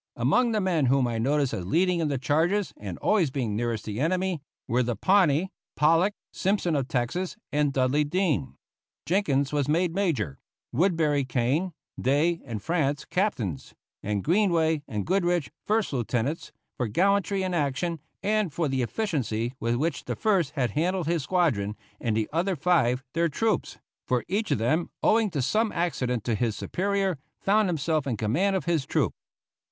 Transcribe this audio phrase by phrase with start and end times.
[0.15, 3.85] Among the men whom I noticed as leading in the charges and always being nearest
[3.85, 8.55] the enemy, were the Pawnee, Pollock, Simpson of Texas, and Dudley Dean.
[9.05, 10.39] Jenkins was made major,
[10.71, 17.53] Woodbury Kane, Day, and Frantz captains, and Greenway and Goodrich first lieutenants, for gallantry in
[17.53, 22.27] action, and for the efficiency with which the first had handled his squadron, and the
[22.33, 23.77] other five their troops
[24.07, 28.55] for each of them, owing to some accident to his superior, found himself in command
[28.55, 29.13] of his troop.